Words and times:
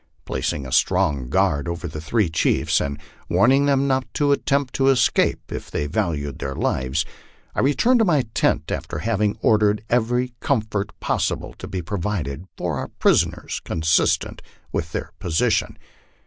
Placing 0.25 0.65
a 0.65 0.71
strong 0.71 1.29
guard 1.29 1.67
over 1.67 1.87
the 1.87 2.01
three 2.01 2.27
chiefs, 2.27 2.81
and 2.81 2.97
warning 3.29 3.67
them 3.67 3.87
not 3.87 4.11
to 4.15 4.31
attempt 4.31 4.73
to 4.73 4.87
escape 4.87 5.51
if 5.51 5.69
they 5.69 5.85
valued 5.85 6.39
their 6.39 6.55
lives, 6.55 7.05
I 7.53 7.59
returned 7.59 7.99
to 7.99 8.05
my 8.05 8.23
tent 8.33 8.71
after 8.71 8.97
having 8.97 9.37
ordered 9.43 9.83
every 9.91 10.33
comfort 10.39 10.91
possible 11.01 11.53
to 11.59 11.67
be 11.67 11.83
provided 11.83 12.45
for 12.57 12.77
our 12.79 12.87
prisoners 12.87 13.61
con 13.63 13.81
sistent 13.83 14.39
with 14.71 14.91
their 14.91 15.11
position. 15.19 15.77